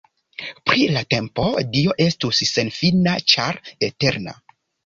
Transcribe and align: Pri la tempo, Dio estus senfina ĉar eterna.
Pri 0.69 0.85
la 0.95 1.03
tempo, 1.15 1.45
Dio 1.77 1.95
estus 2.07 2.41
senfina 2.55 3.15
ĉar 3.35 3.63
eterna. 3.91 4.39